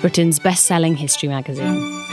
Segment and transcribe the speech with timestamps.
[0.00, 2.04] Britain's best selling history magazine.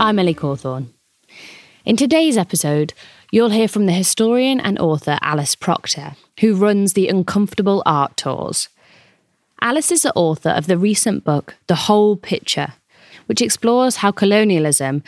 [0.00, 0.92] I'm Ellie Cawthorne.
[1.84, 2.92] In today's episode,
[3.30, 8.68] you'll hear from the historian and author Alice Procter, who runs the Uncomfortable Art Tours.
[9.60, 12.74] Alice is the author of the recent book, The Whole Picture,
[13.26, 15.02] which explores how colonialism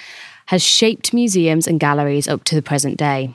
[0.46, 3.34] has shaped museums and galleries up to the present day.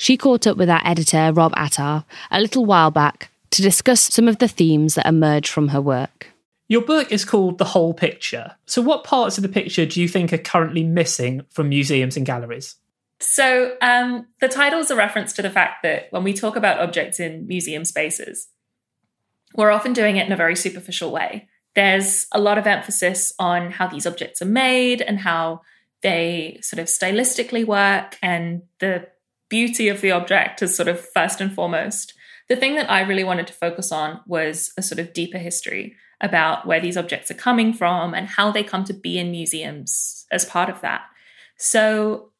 [0.00, 4.28] She caught up with our editor, Rob Attar, a little while back to discuss some
[4.28, 6.28] of the themes that emerge from her work.
[6.68, 8.56] Your book is called The Whole Picture.
[8.64, 12.24] So, what parts of the picture do you think are currently missing from museums and
[12.24, 12.76] galleries?
[13.18, 16.80] So, um, the title is a reference to the fact that when we talk about
[16.80, 18.48] objects in museum spaces,
[19.54, 21.46] we're often doing it in a very superficial way.
[21.74, 25.60] There's a lot of emphasis on how these objects are made and how
[26.00, 29.06] they sort of stylistically work, and the
[29.50, 32.14] beauty of the object is sort of first and foremost.
[32.48, 35.96] The thing that I really wanted to focus on was a sort of deeper history
[36.20, 40.26] about where these objects are coming from and how they come to be in museums
[40.30, 41.02] as part of that.
[41.56, 42.30] So,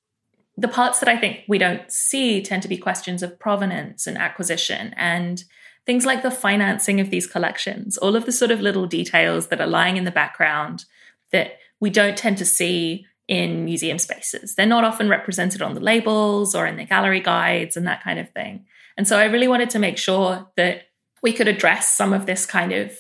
[0.57, 4.19] the parts that I think we don't see tend to be questions of provenance and
[4.19, 5.43] acquisition and
[5.87, 9.61] things like the financing of these collections, all of the sort of little details that
[9.61, 10.85] are lying in the background
[11.33, 14.57] that we don't tend to see in museum spaces.
[14.57, 18.19] They're not often represented on the labels or in the gallery guides and that kind
[18.19, 18.67] of thing.
[18.97, 20.89] And so I really wanted to make sure that
[21.23, 22.93] we could address some of this kind of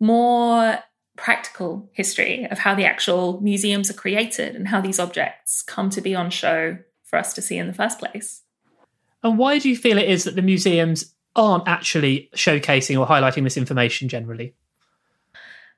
[0.00, 0.78] more
[1.18, 6.00] practical history of how the actual museums are created and how these objects come to
[6.00, 8.40] be on show for us to see in the first place.
[9.22, 13.44] And why do you feel it is that the museums aren't actually showcasing or highlighting
[13.44, 14.54] this information generally?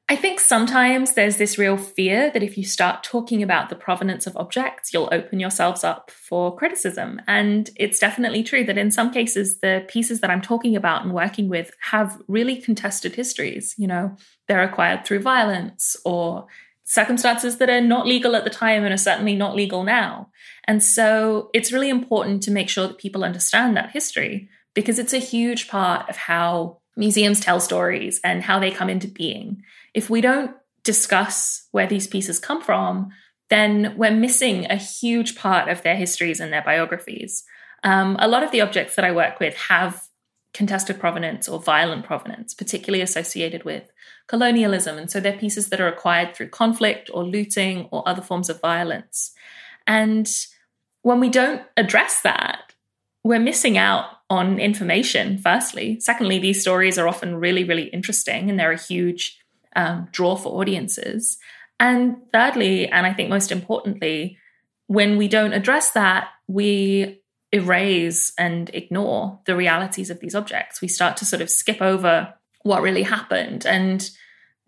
[0.06, 4.26] I think sometimes there's this real fear that if you start talking about the provenance
[4.26, 7.22] of objects, you'll open yourselves up for criticism.
[7.26, 11.14] And it's definitely true that in some cases, the pieces that I'm talking about and
[11.14, 13.74] working with have really contested histories.
[13.78, 14.16] You know,
[14.46, 16.48] they're acquired through violence or
[16.84, 20.28] circumstances that are not legal at the time and are certainly not legal now.
[20.64, 25.14] And so it's really important to make sure that people understand that history because it's
[25.14, 29.62] a huge part of how museums tell stories and how they come into being.
[29.94, 33.10] If we don't discuss where these pieces come from,
[33.50, 37.44] then we're missing a huge part of their histories and their biographies.
[37.82, 40.08] Um, a lot of the objects that I work with have
[40.54, 43.90] contested provenance or violent provenance, particularly associated with
[44.28, 44.96] colonialism.
[44.96, 48.60] And so they're pieces that are acquired through conflict or looting or other forms of
[48.60, 49.32] violence.
[49.86, 50.30] And
[51.02, 52.72] when we don't address that,
[53.24, 55.98] we're missing out on information, firstly.
[56.00, 59.38] Secondly, these stories are often really, really interesting and they're a huge
[59.76, 61.38] um, draw for audiences.
[61.80, 64.38] And thirdly, and I think most importantly,
[64.86, 67.20] when we don't address that, we
[67.52, 70.80] erase and ignore the realities of these objects.
[70.80, 73.64] We start to sort of skip over what really happened.
[73.64, 74.08] And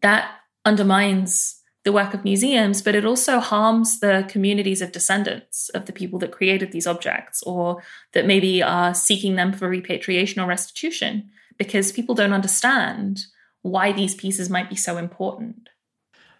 [0.02, 0.30] that
[0.64, 5.92] undermines the work of museums, but it also harms the communities of descendants of the
[5.92, 11.30] people that created these objects or that maybe are seeking them for repatriation or restitution
[11.58, 13.26] because people don't understand
[13.66, 15.68] why these pieces might be so important.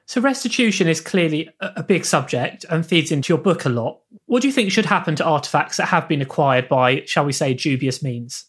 [0.07, 4.01] So, restitution is clearly a big subject and feeds into your book a lot.
[4.27, 7.33] What do you think should happen to artifacts that have been acquired by, shall we
[7.33, 8.45] say, dubious means?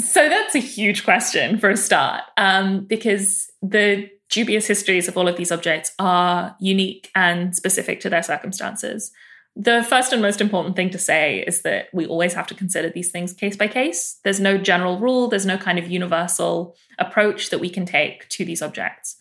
[0.00, 5.28] So, that's a huge question for a start, um, because the dubious histories of all
[5.28, 9.12] of these objects are unique and specific to their circumstances.
[9.56, 12.88] The first and most important thing to say is that we always have to consider
[12.88, 14.18] these things case by case.
[14.22, 18.44] There's no general rule, there's no kind of universal approach that we can take to
[18.44, 19.16] these objects.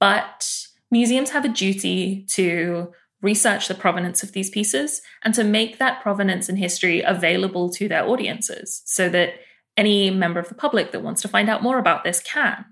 [0.00, 2.92] But museums have a duty to
[3.22, 7.88] research the provenance of these pieces and to make that provenance and history available to
[7.88, 9.34] their audiences so that
[9.76, 12.64] any member of the public that wants to find out more about this can.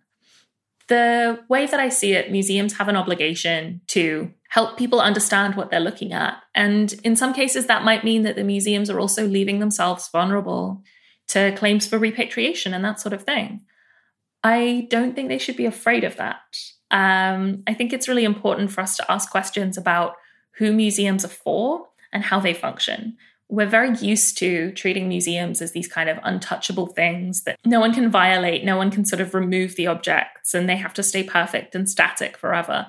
[0.89, 5.71] The way that I see it, museums have an obligation to help people understand what
[5.71, 6.43] they're looking at.
[6.55, 10.83] And in some cases, that might mean that the museums are also leaving themselves vulnerable
[11.29, 13.63] to claims for repatriation and that sort of thing.
[14.45, 16.41] I don't think they should be afraid of that.
[16.93, 20.15] Um, I think it's really important for us to ask questions about
[20.53, 23.17] who museums are for and how they function.
[23.49, 27.95] we're very used to treating museums as these kind of untouchable things that no one
[27.95, 31.23] can violate, no one can sort of remove the objects, and they have to stay
[31.23, 32.87] perfect and static forever.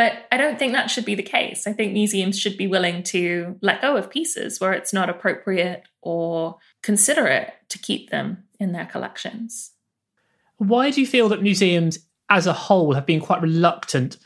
[0.00, 1.66] But I don't think that should be the case.
[1.66, 5.82] I think museums should be willing to let go of pieces where it's not appropriate
[6.00, 9.72] or considerate to keep them in their collections.
[10.56, 11.98] Why do you feel that museums
[12.30, 14.16] as a whole have been quite reluctant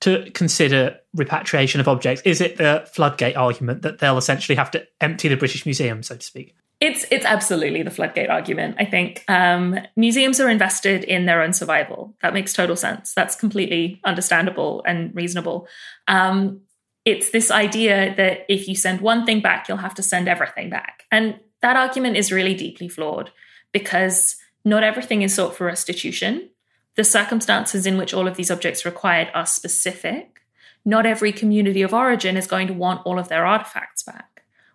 [0.00, 2.22] to consider repatriation of objects?
[2.24, 6.16] Is it the floodgate argument that they'll essentially have to empty the British Museum, so
[6.16, 6.56] to speak?
[6.80, 8.76] It's it's absolutely the floodgate argument.
[8.78, 12.14] I think um, museums are invested in their own survival.
[12.22, 13.12] That makes total sense.
[13.12, 15.68] That's completely understandable and reasonable.
[16.08, 16.62] Um,
[17.04, 20.70] it's this idea that if you send one thing back, you'll have to send everything
[20.70, 23.30] back, and that argument is really deeply flawed
[23.72, 26.50] because not everything is sought for restitution.
[26.96, 30.40] The circumstances in which all of these objects are required are specific.
[30.84, 34.29] Not every community of origin is going to want all of their artifacts back.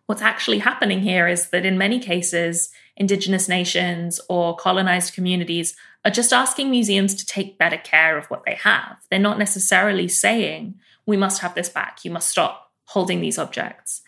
[0.08, 6.12] What's actually happening here is that in many cases, indigenous nations or colonized communities are
[6.12, 8.98] just asking museums to take better care of what they have.
[9.10, 10.76] They're not necessarily saying,
[11.08, 14.02] we must have this back, you must stop holding these objects.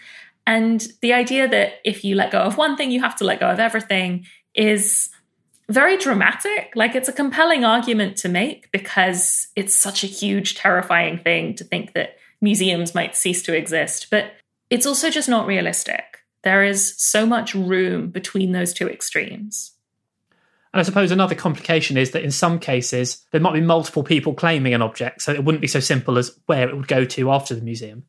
[0.45, 3.39] And the idea that if you let go of one thing, you have to let
[3.39, 5.09] go of everything is
[5.69, 6.71] very dramatic.
[6.75, 11.63] Like it's a compelling argument to make because it's such a huge, terrifying thing to
[11.63, 14.07] think that museums might cease to exist.
[14.09, 14.33] But
[14.69, 16.19] it's also just not realistic.
[16.43, 19.73] There is so much room between those two extremes.
[20.73, 24.33] And I suppose another complication is that in some cases, there might be multiple people
[24.33, 27.31] claiming an object, so it wouldn't be so simple as where it would go to
[27.31, 28.03] after the museum.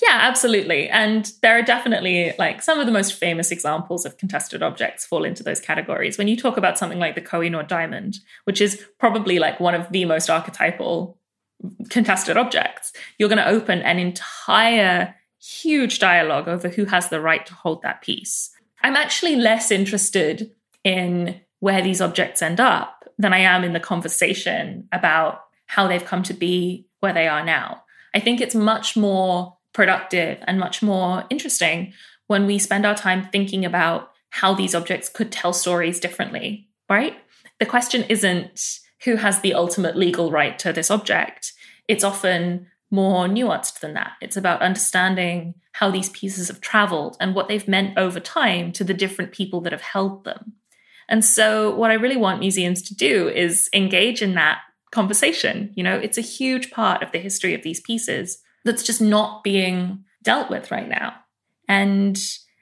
[0.00, 0.88] Yeah, absolutely.
[0.88, 5.24] And there are definitely like some of the most famous examples of contested objects fall
[5.24, 6.18] into those categories.
[6.18, 9.90] When you talk about something like the Kohinoor diamond, which is probably like one of
[9.90, 11.18] the most archetypal
[11.90, 17.44] contested objects, you're going to open an entire huge dialogue over who has the right
[17.46, 18.50] to hold that piece.
[18.82, 20.50] I'm actually less interested
[20.84, 26.04] in where these objects end up than I am in the conversation about how they've
[26.04, 27.82] come to be where they are now.
[28.14, 31.92] I think it's much more productive and much more interesting
[32.26, 37.16] when we spend our time thinking about how these objects could tell stories differently, right?
[37.58, 41.52] The question isn't who has the ultimate legal right to this object.
[41.86, 44.12] It's often more nuanced than that.
[44.20, 48.84] It's about understanding how these pieces have traveled and what they've meant over time to
[48.84, 50.54] the different people that have held them.
[51.08, 54.58] And so, what I really want museums to do is engage in that
[54.90, 55.72] conversation.
[55.74, 59.42] You know, it's a huge part of the history of these pieces that's just not
[59.42, 61.14] being dealt with right now.
[61.68, 62.18] And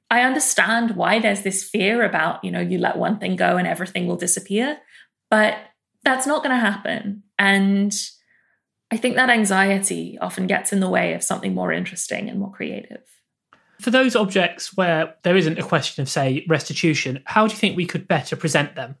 [0.09, 3.67] I understand why there's this fear about, you know, you let one thing go and
[3.67, 4.77] everything will disappear,
[5.29, 5.57] but
[6.03, 7.23] that's not going to happen.
[7.37, 7.93] And
[8.89, 12.51] I think that anxiety often gets in the way of something more interesting and more
[12.51, 13.01] creative.
[13.81, 17.75] For those objects where there isn't a question of, say, restitution, how do you think
[17.75, 18.95] we could better present them?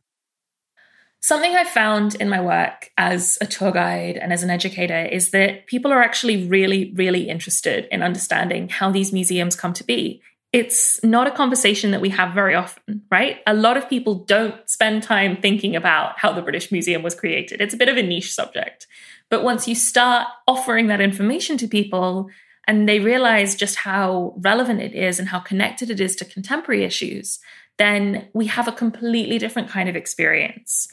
[1.19, 5.31] Something I found in my work as a tour guide and as an educator is
[5.31, 10.21] that people are actually really, really interested in understanding how these museums come to be.
[10.53, 13.39] It's not a conversation that we have very often, right?
[13.47, 17.61] A lot of people don't spend time thinking about how the British Museum was created.
[17.61, 18.87] It's a bit of a niche subject.
[19.29, 22.29] But once you start offering that information to people
[22.67, 26.83] and they realize just how relevant it is and how connected it is to contemporary
[26.83, 27.39] issues,
[27.77, 30.87] then we have a completely different kind of experience.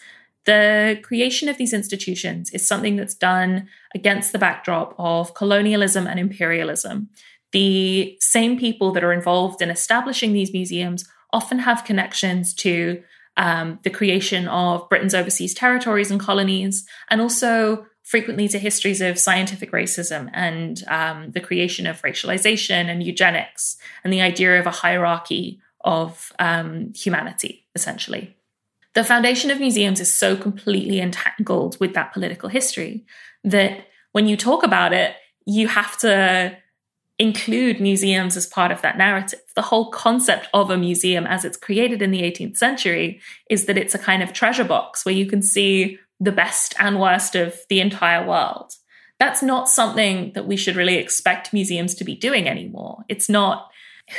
[0.44, 6.20] The creation of these institutions is something that's done against the backdrop of colonialism and
[6.20, 7.08] imperialism.
[7.52, 13.02] The same people that are involved in establishing these museums often have connections to
[13.36, 19.18] um, the creation of Britain's overseas territories and colonies, and also frequently to histories of
[19.18, 24.70] scientific racism and um, the creation of racialization and eugenics and the idea of a
[24.70, 28.36] hierarchy of um, humanity, essentially.
[28.92, 33.04] The foundation of museums is so completely entangled with that political history
[33.42, 36.56] that when you talk about it, you have to
[37.18, 39.40] include museums as part of that narrative.
[39.54, 43.78] The whole concept of a museum as it's created in the 18th century is that
[43.78, 47.58] it's a kind of treasure box where you can see the best and worst of
[47.68, 48.72] the entire world.
[49.18, 53.04] That's not something that we should really expect museums to be doing anymore.
[53.08, 53.70] It's not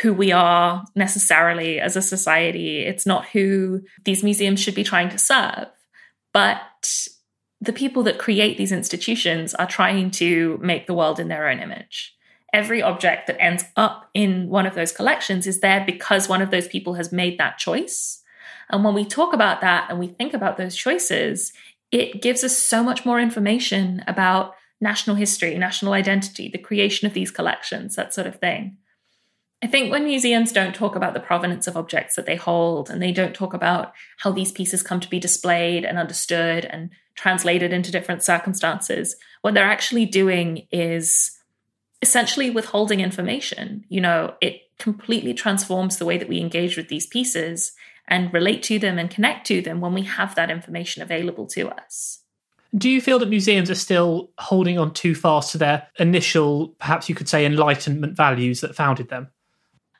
[0.01, 2.79] who we are necessarily as a society.
[2.79, 5.67] It's not who these museums should be trying to serve.
[6.33, 6.59] But
[7.61, 11.59] the people that create these institutions are trying to make the world in their own
[11.59, 12.15] image.
[12.53, 16.51] Every object that ends up in one of those collections is there because one of
[16.51, 18.21] those people has made that choice.
[18.69, 21.53] And when we talk about that and we think about those choices,
[21.91, 27.13] it gives us so much more information about national history, national identity, the creation of
[27.13, 28.77] these collections, that sort of thing.
[29.63, 33.01] I think when museums don't talk about the provenance of objects that they hold and
[33.01, 37.71] they don't talk about how these pieces come to be displayed and understood and translated
[37.71, 41.31] into different circumstances, what they're actually doing is
[42.01, 43.85] essentially withholding information.
[43.89, 47.71] You know, it completely transforms the way that we engage with these pieces
[48.07, 51.69] and relate to them and connect to them when we have that information available to
[51.69, 52.21] us.
[52.77, 57.07] Do you feel that museums are still holding on too fast to their initial, perhaps
[57.07, 59.29] you could say, enlightenment values that founded them?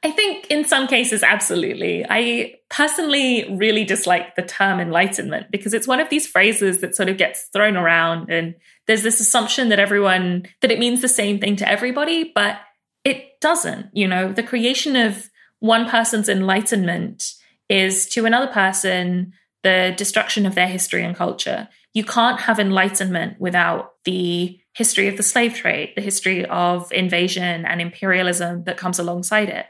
[0.04, 2.06] I think in some cases, absolutely.
[2.08, 7.10] I personally really dislike the term enlightenment because it's one of these phrases that sort
[7.10, 8.54] of gets thrown around and
[8.86, 12.60] there's this assumption that everyone, that it means the same thing to everybody, but
[13.04, 13.88] it doesn't.
[13.94, 17.34] You know, the creation of one person's enlightenment
[17.70, 21.68] is to another person the destruction of their history and culture.
[21.94, 27.66] You can't have enlightenment without the history of the slave trade, the history of invasion
[27.66, 29.66] and imperialism that comes alongside it.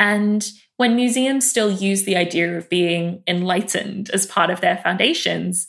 [0.00, 0.44] And
[0.78, 5.68] when museums still use the idea of being enlightened as part of their foundations,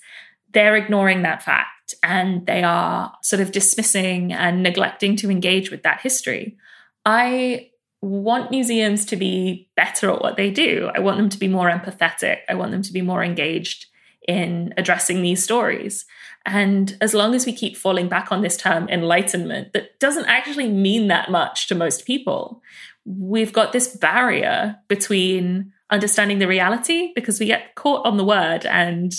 [0.54, 5.84] they're ignoring that fact and they are sort of dismissing and neglecting to engage with
[5.84, 6.58] that history.
[7.06, 7.70] I
[8.08, 10.90] want museums to be better at what they do.
[10.94, 12.40] I want them to be more empathetic.
[12.50, 13.86] I want them to be more engaged
[14.28, 16.06] in addressing these stories.
[16.46, 20.70] And as long as we keep falling back on this term enlightenment, that doesn't actually
[20.70, 22.62] mean that much to most people
[23.08, 28.66] we've got this barrier between understanding the reality because we get caught on the word
[28.66, 29.14] and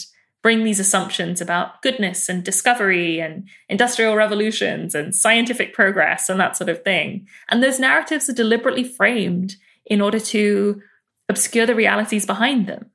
[0.49, 6.57] bring these assumptions about goodness and discovery and industrial revolutions and scientific progress and that
[6.57, 7.27] sort of thing.
[7.51, 10.81] And those narratives are deliberately framed in order to
[11.29, 12.87] obscure the realities behind them.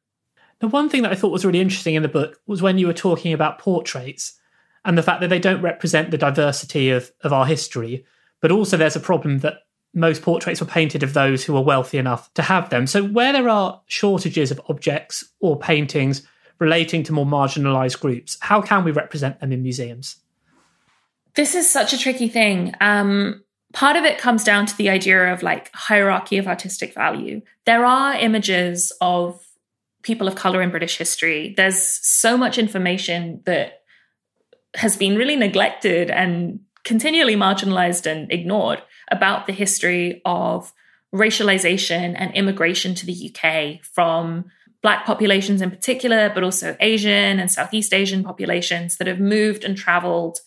[0.62, 2.88] The one thing that I thought was really interesting in the book was when you
[2.88, 4.34] were talking about portraits
[4.84, 8.04] and the fact that they don't represent the diversity of, of our history,
[8.42, 9.58] but also there's a problem that
[9.94, 12.88] most portraits were painted of those who were wealthy enough to have them.
[12.88, 16.28] So, where there are shortages of objects or paintings
[16.60, 20.18] relating to more marginalized groups, how can we represent them in museums?
[21.36, 22.74] This is such a tricky thing.
[22.80, 23.44] Um,
[23.74, 27.42] part of it comes down to the idea of like hierarchy of artistic value.
[27.66, 29.42] There are images of
[30.04, 31.54] people of color in British history.
[31.58, 33.82] There's so much information that
[34.76, 40.74] has been really neglected and continually marginalized and ignored about the history of
[41.14, 44.46] racialization and immigration to the UK from
[44.84, 49.76] Black populations in particular, but also Asian and Southeast Asian populations that have moved and
[49.76, 50.40] traveled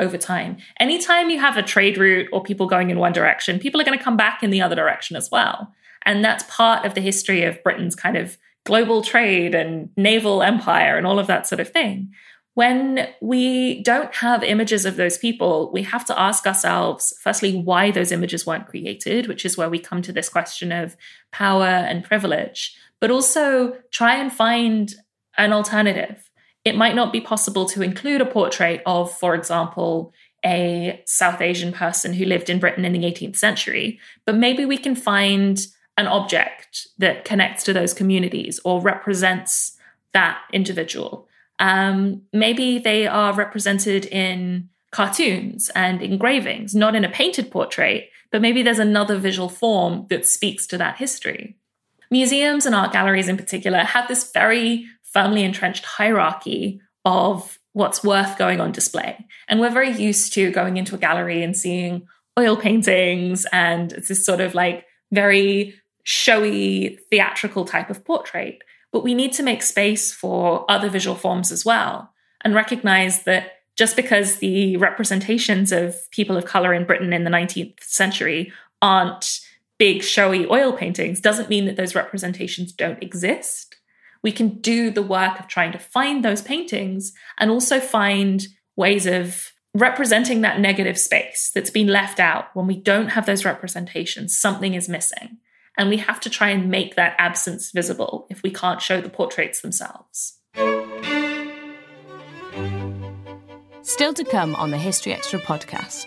[0.00, 0.58] over time.
[0.80, 3.96] Anytime you have a trade route or people going in one direction, people are going
[3.96, 5.72] to come back in the other direction as well.
[6.02, 10.98] And that's part of the history of Britain's kind of global trade and naval empire
[10.98, 12.12] and all of that sort of thing
[12.54, 17.90] when we don't have images of those people, we have to ask ourselves, firstly, why
[17.90, 20.96] those images weren't created, which is where we come to this question of
[21.32, 24.94] power and privilege, but also try and find
[25.36, 26.30] an alternative.
[26.64, 31.70] It might not be possible to include a portrait of, for example, a South Asian
[31.70, 35.66] person who lived in Britain in the 18th century, but maybe we can find
[35.98, 39.76] an object that connects to those communities or represents
[40.14, 41.28] that individual.
[41.58, 48.40] Um, maybe they are represented in cartoons and engravings, not in a painted portrait, but
[48.40, 51.58] maybe there's another visual form that speaks to that history.
[52.10, 58.38] Museums and art galleries in particular have this very firmly entrenched hierarchy of what's worth
[58.38, 59.26] going on display.
[59.48, 62.06] And we're very used to going into a gallery and seeing
[62.38, 68.62] oil paintings and it's this sort of like very showy theatrical type of portrait.
[68.92, 73.52] But we need to make space for other visual forms as well and recognize that
[73.76, 79.40] just because the representations of people of color in Britain in the 19th century aren't
[79.84, 83.76] big, showy oil paintings doesn't mean that those representations don't exist.
[84.22, 89.04] We can do the work of trying to find those paintings and also find ways
[89.04, 92.46] of representing that negative space that's been left out.
[92.54, 95.36] When we don't have those representations, something is missing.
[95.76, 99.10] And we have to try and make that absence visible if we can't show the
[99.10, 100.38] portraits themselves.
[103.82, 106.06] Still to come on the History Extra podcast.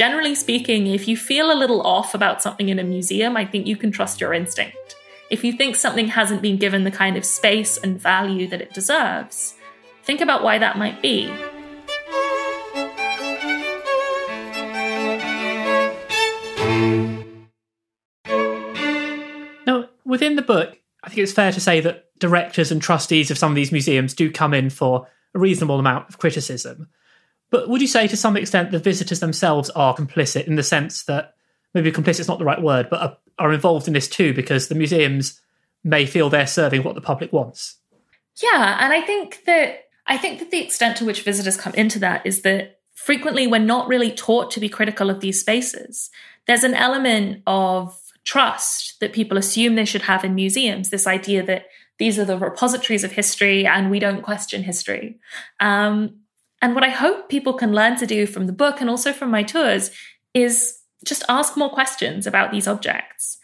[0.00, 3.66] Generally speaking, if you feel a little off about something in a museum, I think
[3.66, 4.96] you can trust your instinct.
[5.28, 8.72] If you think something hasn't been given the kind of space and value that it
[8.72, 9.56] deserves,
[10.02, 11.26] think about why that might be.
[19.66, 23.36] Now, within the book, I think it's fair to say that directors and trustees of
[23.36, 26.88] some of these museums do come in for a reasonable amount of criticism.
[27.50, 31.04] But would you say to some extent the visitors themselves are complicit in the sense
[31.04, 31.34] that
[31.74, 34.68] maybe complicit is not the right word, but are, are involved in this too because
[34.68, 35.40] the museums
[35.82, 37.76] may feel they're serving what the public wants.
[38.42, 41.98] Yeah, and I think that I think that the extent to which visitors come into
[42.00, 46.10] that is that frequently we're not really taught to be critical of these spaces.
[46.46, 51.44] There's an element of trust that people assume they should have in museums, this idea
[51.44, 51.66] that
[51.98, 55.18] these are the repositories of history and we don't question history.
[55.60, 56.19] Um,
[56.62, 59.30] and what I hope people can learn to do from the book and also from
[59.30, 59.90] my tours
[60.34, 63.38] is just ask more questions about these objects.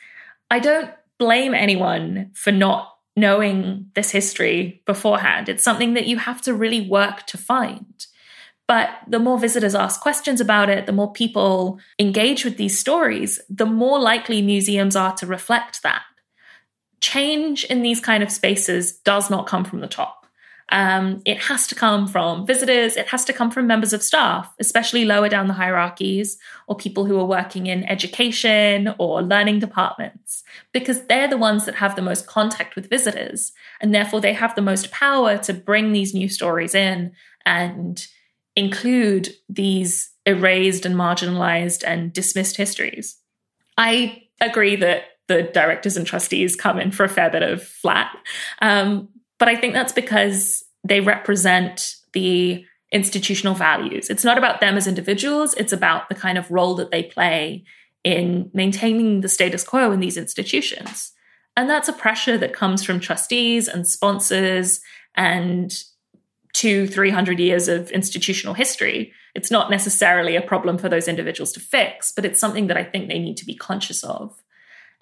[0.51, 5.49] I don't blame anyone for not knowing this history beforehand.
[5.49, 8.07] It's something that you have to really work to find.
[8.69, 13.41] But the more visitors ask questions about it, the more people engage with these stories,
[13.49, 16.03] the more likely museums are to reflect that.
[17.01, 20.26] Change in these kind of spaces does not come from the top.
[20.71, 24.53] Um, it has to come from visitors, it has to come from members of staff,
[24.59, 30.43] especially lower down the hierarchies, or people who are working in education or learning departments,
[30.73, 33.53] because they're the ones that have the most contact with visitors.
[33.81, 37.13] And therefore, they have the most power to bring these new stories in
[37.45, 38.05] and
[38.57, 43.19] include these erased and marginalized and dismissed histories.
[43.79, 48.17] I agree that the directors and trustees come in for a fair bit of flat.
[48.61, 49.09] Um,
[49.39, 54.09] but I think that's because they represent the institutional values.
[54.11, 57.65] It's not about them as individuals, it's about the kind of role that they play
[58.05, 61.13] in maintaining the status quo in these institutions.
[61.57, 64.81] And that's a pressure that comes from trustees and sponsors
[65.17, 65.73] and
[66.53, 69.13] two, 300 years of institutional history.
[69.35, 72.85] It's not necessarily a problem for those individuals to fix, but it's something that I
[72.85, 74.43] think they need to be conscious of.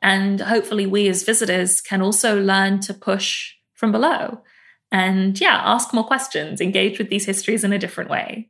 [0.02, 4.40] And hopefully, we as visitors can also learn to push from below.
[4.90, 8.48] And yeah, ask more questions, engage with these histories in a different way,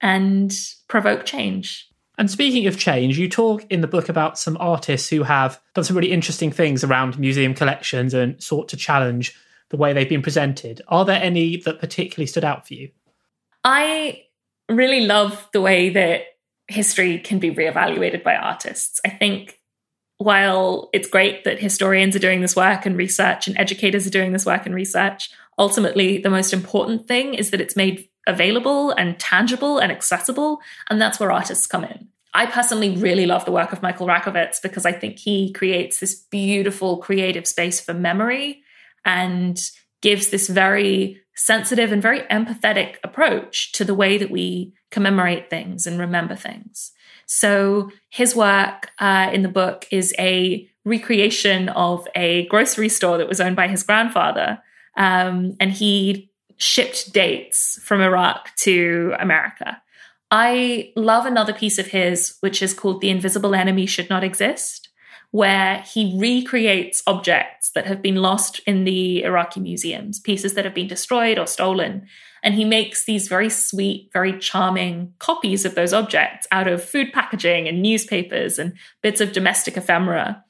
[0.00, 0.52] and
[0.88, 1.88] provoke change.
[2.16, 5.84] And speaking of change, you talk in the book about some artists who have done
[5.84, 9.34] some really interesting things around museum collections and sought to challenge
[9.70, 10.82] the way they've been presented.
[10.88, 12.90] Are there any that particularly stood out for you?
[13.64, 14.24] I
[14.68, 16.22] really love the way that
[16.68, 19.00] history can be reevaluated by artists.
[19.04, 19.58] I think
[20.18, 24.32] while it's great that historians are doing this work and research and educators are doing
[24.32, 29.18] this work and research, ultimately the most important thing is that it's made available and
[29.18, 30.60] tangible and accessible.
[30.88, 32.08] And that's where artists come in.
[32.32, 36.14] I personally really love the work of Michael Rakowitz because I think he creates this
[36.14, 38.62] beautiful creative space for memory
[39.04, 39.60] and
[40.00, 45.86] gives this very sensitive and very empathetic approach to the way that we commemorate things
[45.86, 46.92] and remember things.
[47.34, 53.28] So his work uh, in the book is a recreation of a grocery store that
[53.28, 54.62] was owned by his grandfather.
[54.96, 59.82] Um, and he shipped dates from Iraq to America.
[60.30, 64.88] I love another piece of his, which is called The Invisible Enemy Should Not Exist,
[65.34, 70.76] where he recreates objects that have been lost in the Iraqi museums, pieces that have
[70.76, 72.06] been destroyed or stolen,
[72.44, 77.12] and he makes these very sweet, very charming copies of those objects out of food
[77.12, 80.44] packaging and newspapers and bits of domestic ephemera.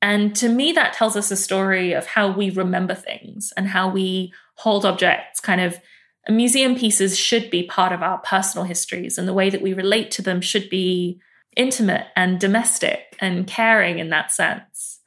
[0.00, 3.90] And to me, that tells us a story of how we remember things and how
[3.90, 5.78] we hold objects kind of.
[6.26, 10.10] Museum pieces should be part of our personal histories, and the way that we relate
[10.12, 11.20] to them should be
[11.56, 15.00] intimate and domestic and caring in that sense.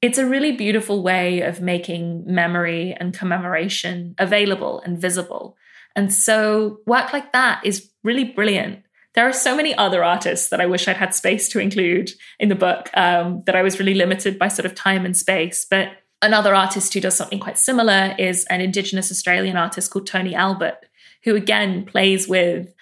[0.00, 5.56] It's a really beautiful way of making memory and commemoration available and visible.
[5.96, 8.84] And so work like that is really brilliant.
[9.14, 12.48] There are so many other artists that I wish I'd had space to include in
[12.48, 15.66] the book um, that I was really limited by sort of time and space.
[15.68, 15.88] But
[16.22, 20.78] another artist who does something quite similar is an Indigenous Australian artist called Tony Albert,
[21.24, 22.72] who again plays with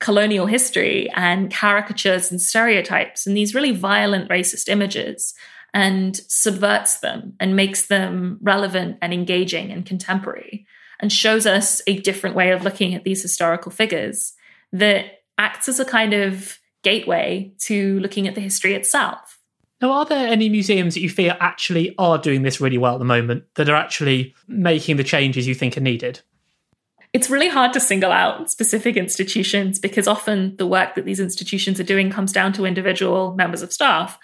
[0.00, 5.34] colonial history and caricatures and stereotypes and these really violent racist images
[5.74, 10.66] and subverts them and makes them relevant and engaging and contemporary
[11.00, 14.34] and shows us a different way of looking at these historical figures
[14.72, 19.38] that acts as a kind of gateway to looking at the history itself.
[19.80, 22.98] Now, are there any museums that you feel actually are doing this really well at
[22.98, 26.20] the moment that are actually making the changes you think are needed?
[27.18, 31.80] It's really hard to single out specific institutions because often the work that these institutions
[31.80, 34.16] are doing comes down to individual members of staff.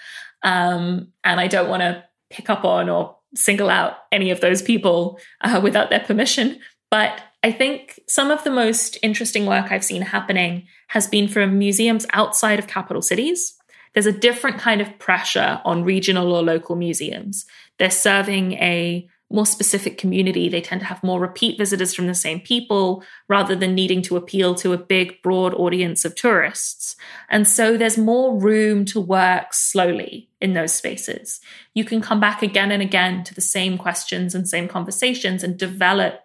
[0.45, 4.63] Um, and I don't want to pick up on or single out any of those
[4.63, 6.61] people uh, without their permission.
[6.89, 11.59] But I think some of the most interesting work I've seen happening has been from
[11.59, 13.57] museums outside of capital cities.
[13.95, 17.45] There's a different kind of pressure on regional or local museums.
[17.81, 20.49] They're serving a more specific community.
[20.49, 24.17] They tend to have more repeat visitors from the same people rather than needing to
[24.17, 26.97] appeal to a big, broad audience of tourists.
[27.29, 31.41] And so there's more room to work slowly in those spaces.
[31.75, 35.59] You can come back again and again to the same questions and same conversations and
[35.59, 36.21] develop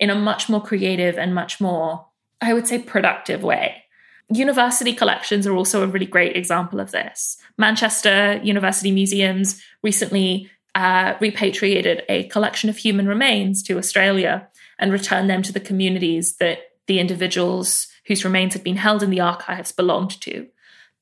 [0.00, 2.06] in a much more creative and much more,
[2.40, 3.82] I would say, productive way.
[4.28, 7.36] University collections are also a really great example of this.
[7.58, 14.46] Manchester University Museums recently uh, repatriated a collection of human remains to Australia
[14.78, 19.08] and returned them to the communities that the individuals whose remains had been held in
[19.08, 20.46] the archives belonged to.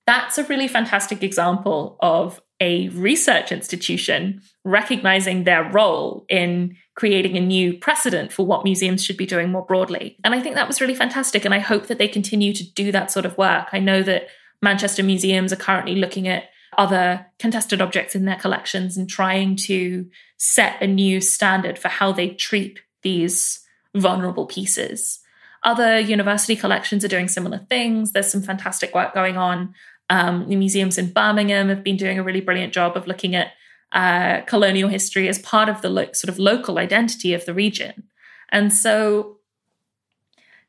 [0.07, 7.41] That's a really fantastic example of a research institution recognizing their role in creating a
[7.41, 10.17] new precedent for what museums should be doing more broadly.
[10.23, 11.45] And I think that was really fantastic.
[11.45, 13.71] And I hope that they continue to do that sort of work.
[13.73, 14.29] I know that
[14.63, 16.45] Manchester museums are currently looking at
[16.79, 22.13] other contested objects in their collections and trying to set a new standard for how
[22.13, 23.61] they treat these
[23.95, 25.21] vulnerable pieces.
[25.63, 28.13] Other university collections are doing similar things.
[28.13, 29.75] There's some fantastic work going on.
[30.11, 33.53] Um, the museums in Birmingham have been doing a really brilliant job of looking at
[33.93, 38.05] uh, colonial history as part of the lo- sort of local identity of the region.
[38.51, 39.39] And so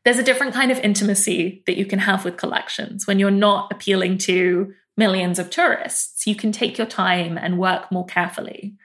[0.05, 3.71] there's a different kind of intimacy that you can have with collections when you're not
[3.71, 6.25] appealing to millions of tourists.
[6.25, 8.75] You can take your time and work more carefully.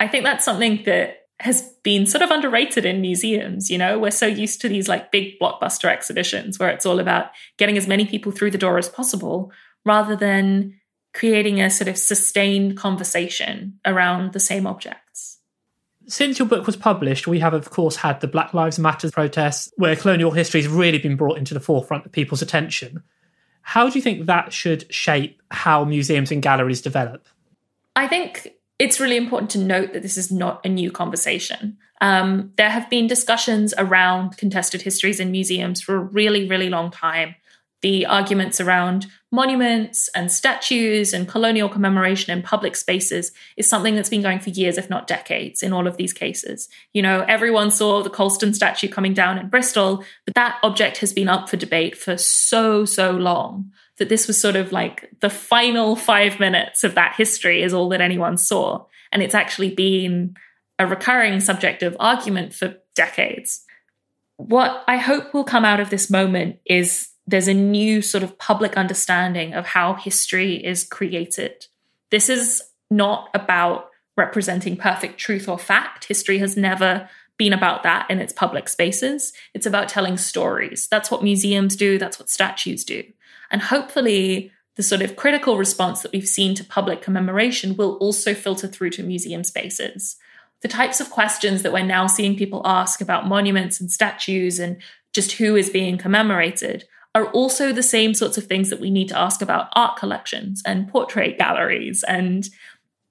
[0.00, 3.70] I think that's something that has been sort of underrated in museums.
[3.70, 7.30] You know, we're so used to these like big blockbuster exhibitions where it's all about
[7.58, 9.52] getting as many people through the door as possible
[9.84, 10.78] rather than
[11.12, 15.38] creating a sort of sustained conversation around the same objects.
[16.06, 19.72] Since your book was published, we have, of course, had the Black Lives Matter protests
[19.76, 23.02] where colonial history has really been brought into the forefront of people's attention.
[23.62, 27.26] How do you think that should shape how museums and galleries develop?
[27.96, 31.78] I think it's really important to note that this is not a new conversation.
[32.00, 36.90] Um, there have been discussions around contested histories in museums for a really, really long
[36.90, 37.36] time
[37.82, 44.08] the arguments around monuments and statues and colonial commemoration in public spaces is something that's
[44.08, 46.68] been going for years, if not decades, in all of these cases.
[46.92, 51.12] You know, everyone saw the Colston statue coming down in Bristol, but that object has
[51.12, 55.30] been up for debate for so, so long that this was sort of like the
[55.30, 58.84] final five minutes of that history is all that anyone saw.
[59.10, 60.36] And it's actually been
[60.78, 63.64] a recurring subject of argument for decades.
[64.36, 68.38] What I hope will come out of this moment is there's a new sort of
[68.38, 71.66] public understanding of how history is created.
[72.10, 76.04] This is not about representing perfect truth or fact.
[76.04, 77.08] History has never
[77.38, 79.32] been about that in its public spaces.
[79.54, 80.88] It's about telling stories.
[80.90, 83.02] That's what museums do, that's what statues do.
[83.50, 88.34] And hopefully, the sort of critical response that we've seen to public commemoration will also
[88.34, 90.16] filter through to museum spaces.
[90.62, 94.80] The types of questions that we're now seeing people ask about monuments and statues and
[95.12, 99.08] just who is being commemorated are also the same sorts of things that we need
[99.08, 102.48] to ask about art collections and portrait galleries and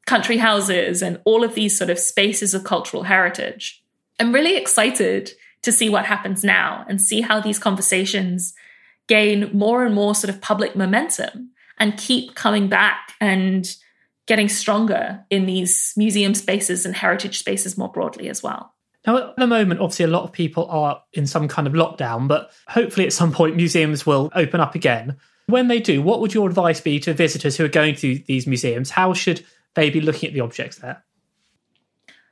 [0.08, 3.84] country houses and all of these sort of spaces of cultural heritage.
[4.20, 8.54] I'm really excited to see what happens now and see how these conversations
[9.08, 13.76] gain more and more sort of public momentum and keep coming back and
[14.28, 18.74] getting stronger in these museum spaces and heritage spaces more broadly as well.
[19.06, 22.28] Now, at the moment, obviously, a lot of people are in some kind of lockdown,
[22.28, 25.18] but hopefully at some point museums will open up again.
[25.48, 28.46] When they do, what would your advice be to visitors who are going to these
[28.46, 28.92] museums?
[28.92, 31.04] How should they be looking at the objects there?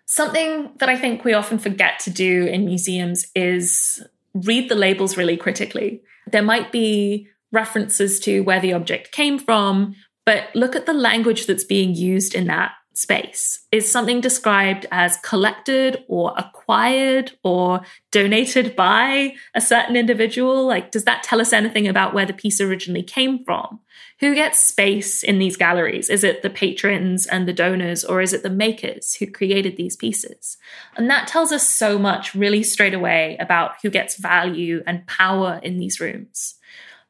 [0.06, 4.04] Something that I think we often forget to do in museums is
[4.34, 6.02] read the labels really critically.
[6.32, 11.48] There might be references to where the object came from, but look at the language
[11.48, 13.62] that's being used in that space?
[13.72, 17.82] Is something described as collected or acquired or
[18.12, 20.68] donated by a certain individual?
[20.68, 23.80] Like, does that tell us anything about where the piece originally came from?
[24.20, 26.10] Who gets space in these galleries?
[26.10, 29.96] Is it the patrons and the donors, or is it the makers who created these
[29.96, 30.58] pieces?
[30.98, 35.62] And that tells us so much really straight away about who gets value and power
[35.64, 36.56] in these rooms.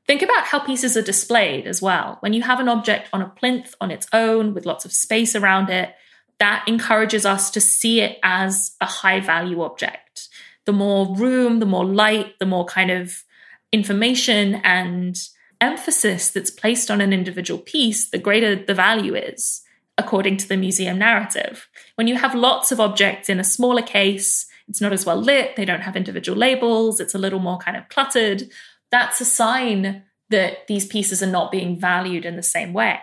[0.09, 2.17] Think about how pieces are displayed as well.
[2.21, 5.35] When you have an object on a plinth on its own with lots of space
[5.35, 5.93] around it,
[6.39, 10.27] that encourages us to see it as a high value object.
[10.65, 13.23] The more room, the more light, the more kind of
[13.71, 15.15] information and
[15.61, 19.61] emphasis that's placed on an individual piece, the greater the value is,
[19.95, 21.69] according to the museum narrative.
[21.93, 25.55] When you have lots of objects in a smaller case, it's not as well lit,
[25.55, 28.49] they don't have individual labels, it's a little more kind of cluttered
[28.91, 32.99] that's a sign that these pieces are not being valued in the same way.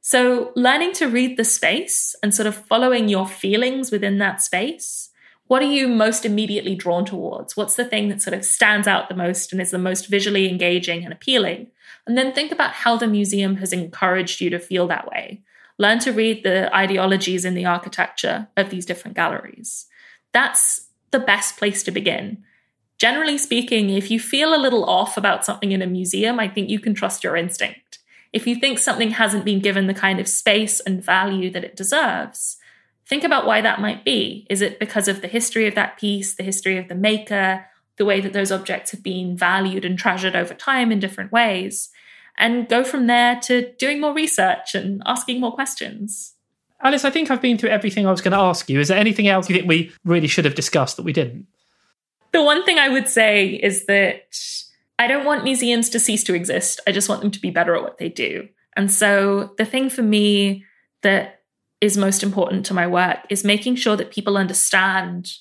[0.00, 5.10] So, learning to read the space and sort of following your feelings within that space.
[5.48, 7.56] What are you most immediately drawn towards?
[7.56, 10.48] What's the thing that sort of stands out the most and is the most visually
[10.48, 11.68] engaging and appealing?
[12.06, 15.42] And then think about how the museum has encouraged you to feel that way.
[15.78, 19.86] Learn to read the ideologies in the architecture of these different galleries.
[20.32, 22.44] That's the best place to begin.
[22.98, 26.68] Generally speaking, if you feel a little off about something in a museum, I think
[26.68, 28.00] you can trust your instinct.
[28.32, 31.76] If you think something hasn't been given the kind of space and value that it
[31.76, 32.56] deserves,
[33.06, 34.46] think about why that might be.
[34.50, 38.04] Is it because of the history of that piece, the history of the maker, the
[38.04, 41.90] way that those objects have been valued and treasured over time in different ways?
[42.36, 46.34] And go from there to doing more research and asking more questions.
[46.80, 48.78] Alice, I think I've been through everything I was going to ask you.
[48.78, 51.46] Is there anything else you think we really should have discussed that we didn't?
[52.32, 54.36] The one thing I would say is that
[54.98, 56.80] I don't want museums to cease to exist.
[56.86, 58.48] I just want them to be better at what they do.
[58.76, 60.64] And so the thing for me
[61.02, 61.42] that
[61.80, 65.32] is most important to my work is making sure that people understand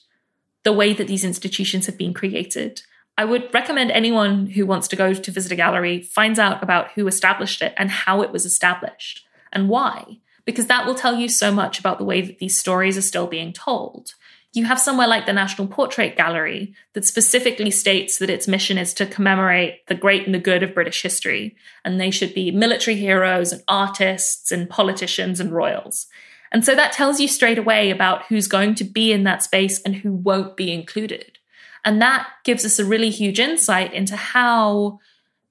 [0.63, 2.81] the way that these institutions have been created.
[3.17, 6.91] I would recommend anyone who wants to go to visit a gallery finds out about
[6.91, 11.27] who established it and how it was established and why, because that will tell you
[11.27, 14.13] so much about the way that these stories are still being told
[14.57, 18.93] you have somewhere like the National Portrait Gallery that specifically states that its mission is
[18.95, 22.97] to commemorate the great and the good of British history, and they should be military
[22.97, 26.07] heroes and artists and politicians and royals.
[26.51, 29.81] And so that tells you straight away about who's going to be in that space
[29.81, 31.37] and who won't be included.
[31.85, 34.99] And that gives us a really huge insight into how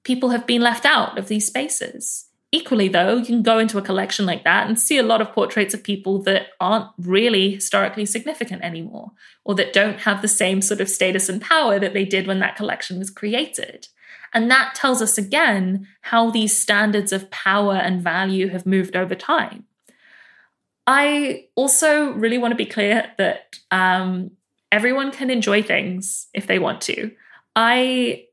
[0.03, 2.26] people have been left out of these spaces.
[2.51, 5.33] Equally, though, you can go into a collection like that and see a lot of
[5.33, 9.11] portraits of people that aren't really historically significant anymore,
[9.43, 12.39] or that don't have the same sort of status and power that they did when
[12.39, 13.89] that collection was created.
[14.33, 19.15] And that tells us again how these standards of power and value have moved over
[19.15, 19.65] time.
[20.85, 24.31] I also really want to be clear that um,
[24.71, 27.11] everyone can enjoy things if they want to.
[27.57, 28.26] I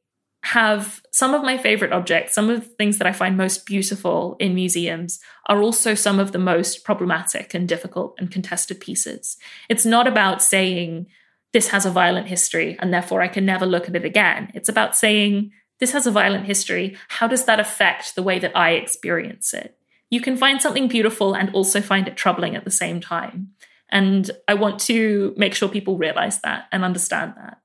[0.44, 4.36] have some of my favorite objects, some of the things that I find most beautiful
[4.38, 9.38] in museums are also some of the most problematic and difficult and contested pieces.
[9.70, 11.06] It's not about saying
[11.54, 14.50] this has a violent history and therefore I can never look at it again.
[14.54, 16.98] It's about saying this has a violent history.
[17.08, 19.78] How does that affect the way that I experience it?
[20.10, 23.52] You can find something beautiful and also find it troubling at the same time.
[23.88, 27.62] And I want to make sure people realize that and understand that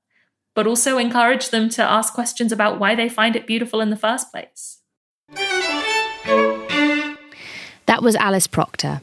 [0.60, 3.96] but also encourage them to ask questions about why they find it beautiful in the
[3.96, 4.80] first place.
[7.86, 9.00] That was Alice Procter.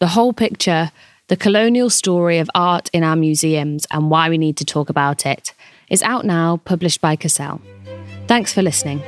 [0.00, 0.90] The whole picture,
[1.28, 5.24] the colonial story of art in our museums and why we need to talk about
[5.24, 5.54] it,
[5.88, 7.62] is out now, published by Cassell.
[8.26, 9.00] Thanks for listening.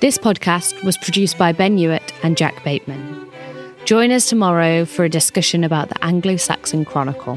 [0.00, 3.28] This podcast was produced by Ben Hewitt and Jack Bateman.
[3.84, 7.36] Join us tomorrow for a discussion about the Anglo Saxon Chronicle.